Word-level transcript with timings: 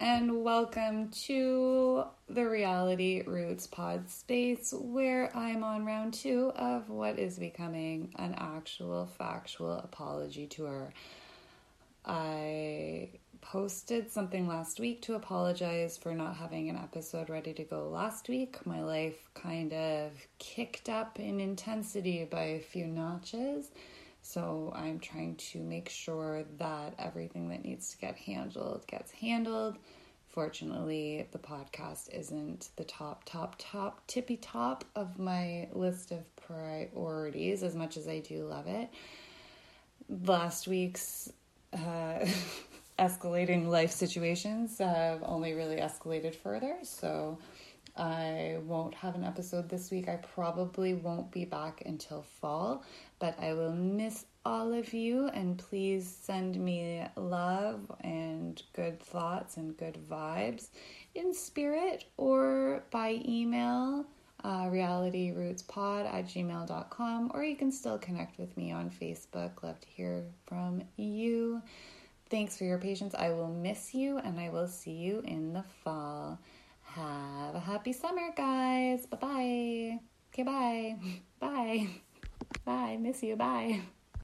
and 0.00 0.42
welcome 0.42 1.08
to 1.08 2.04
the 2.28 2.46
Reality 2.46 3.22
Roots 3.26 3.66
Pod 3.66 4.10
space 4.10 4.74
where 4.76 5.34
I'm 5.34 5.62
on 5.64 5.84
round 5.86 6.12
two 6.14 6.52
of 6.56 6.90
what 6.90 7.18
is 7.18 7.38
becoming 7.38 8.12
an 8.16 8.34
actual 8.36 9.06
factual 9.06 9.72
apology 9.72 10.46
tour. 10.46 10.92
I 12.04 13.10
posted 13.40 14.10
something 14.10 14.46
last 14.46 14.80
week 14.80 15.02
to 15.02 15.14
apologize 15.14 15.96
for 15.96 16.14
not 16.14 16.36
having 16.36 16.68
an 16.68 16.76
episode 16.76 17.30
ready 17.30 17.54
to 17.54 17.64
go 17.64 17.88
last 17.88 18.28
week. 18.28 18.64
My 18.66 18.82
life 18.82 19.28
kind 19.34 19.72
of 19.72 20.12
kicked 20.38 20.88
up 20.88 21.18
in 21.20 21.40
intensity 21.40 22.24
by 22.24 22.42
a 22.42 22.60
few 22.60 22.86
notches. 22.86 23.70
So 24.26 24.72
I'm 24.74 24.98
trying 24.98 25.36
to 25.36 25.60
make 25.60 25.88
sure 25.88 26.42
that 26.58 26.94
everything 26.98 27.48
that 27.50 27.64
needs 27.64 27.92
to 27.92 27.98
get 27.98 28.16
handled 28.16 28.84
gets 28.88 29.12
handled. 29.12 29.78
Fortunately, 30.26 31.28
the 31.30 31.38
podcast 31.38 32.12
isn't 32.12 32.70
the 32.74 32.82
top, 32.82 33.22
top, 33.24 33.54
top, 33.56 34.04
tippy 34.08 34.36
top 34.36 34.84
of 34.96 35.20
my 35.20 35.68
list 35.72 36.10
of 36.10 36.24
priorities 36.34 37.62
as 37.62 37.76
much 37.76 37.96
as 37.96 38.08
I 38.08 38.18
do 38.18 38.44
love 38.44 38.66
it. 38.66 38.90
Last 40.08 40.66
week's 40.66 41.32
uh, 41.72 42.26
escalating 42.98 43.68
life 43.68 43.92
situations 43.92 44.78
have 44.78 45.22
only 45.22 45.54
really 45.54 45.76
escalated 45.76 46.34
further. 46.34 46.78
So 46.82 47.38
I 47.96 48.58
won't 48.64 48.94
have 48.94 49.14
an 49.14 49.24
episode 49.24 49.68
this 49.68 49.90
week. 49.90 50.08
I 50.08 50.16
probably 50.16 50.94
won't 50.94 51.30
be 51.30 51.44
back 51.44 51.82
until 51.86 52.22
fall, 52.22 52.84
but 53.18 53.38
I 53.40 53.54
will 53.54 53.72
miss 53.72 54.26
all 54.44 54.74
of 54.74 54.92
you. 54.92 55.28
And 55.28 55.58
please 55.58 56.18
send 56.22 56.58
me 56.58 57.06
love 57.16 57.80
and 58.02 58.62
good 58.74 59.00
thoughts 59.00 59.56
and 59.56 59.76
good 59.76 59.98
vibes 60.08 60.68
in 61.14 61.32
spirit 61.32 62.04
or 62.16 62.82
by 62.90 63.22
email 63.26 64.04
uh, 64.44 64.64
realityrootspod 64.64 66.06
at 66.06 66.26
gmail.com 66.26 67.30
or 67.34 67.42
you 67.42 67.56
can 67.56 67.72
still 67.72 67.98
connect 67.98 68.38
with 68.38 68.56
me 68.56 68.70
on 68.70 68.90
facebook. 68.90 69.62
Love 69.62 69.80
to 69.80 69.88
hear 69.88 70.24
from 70.46 70.82
you. 70.96 71.62
Thanks 72.28 72.58
for 72.58 72.64
your 72.64 72.78
patience. 72.78 73.14
I 73.14 73.30
will 73.30 73.48
miss 73.48 73.94
you 73.94 74.18
and 74.18 74.38
i 74.38 74.48
will 74.48 74.68
see 74.68 74.92
you 74.92 75.22
in 75.24 75.52
the 75.52 75.64
fall 75.82 76.38
happy 77.66 77.92
summer, 77.92 78.30
guys. 78.36 79.06
Bye 79.06 79.18
bye. 79.18 79.98
Okay, 80.30 80.42
bye. 80.44 80.96
Bye. 81.40 81.88
Bye. 82.64 82.96
Miss 82.96 83.22
you. 83.22 83.36
Bye. 83.36 83.80